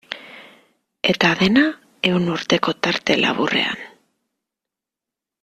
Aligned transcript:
Eta 1.11 1.29
dena 1.41 1.65
ehun 2.13 2.25
urteko 2.37 2.75
tarte 2.89 3.19
laburrean. 3.21 3.87